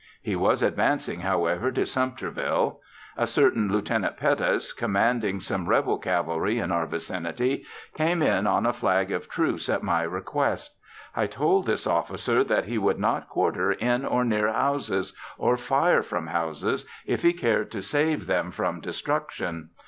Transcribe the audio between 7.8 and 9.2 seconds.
came in on a flag